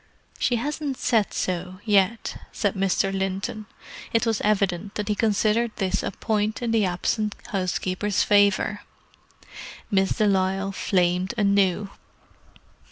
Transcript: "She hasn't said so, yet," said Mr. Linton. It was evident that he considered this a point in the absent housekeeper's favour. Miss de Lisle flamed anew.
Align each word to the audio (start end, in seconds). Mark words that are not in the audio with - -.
"She 0.39 0.55
hasn't 0.55 0.97
said 0.97 1.31
so, 1.31 1.77
yet," 1.85 2.37
said 2.51 2.73
Mr. 2.73 3.13
Linton. 3.15 3.67
It 4.13 4.25
was 4.25 4.41
evident 4.41 4.95
that 4.95 5.09
he 5.09 5.13
considered 5.13 5.73
this 5.75 6.01
a 6.01 6.09
point 6.09 6.63
in 6.63 6.71
the 6.71 6.85
absent 6.85 7.35
housekeeper's 7.49 8.23
favour. 8.23 8.81
Miss 9.91 10.13
de 10.17 10.25
Lisle 10.25 10.71
flamed 10.71 11.35
anew. 11.37 11.91